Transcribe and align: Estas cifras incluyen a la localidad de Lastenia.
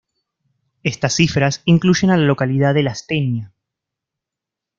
Estas 0.81 1.13
cifras 1.13 1.61
incluyen 1.63 2.09
a 2.09 2.17
la 2.17 2.23
localidad 2.25 2.73
de 2.73 2.81
Lastenia. 2.81 3.53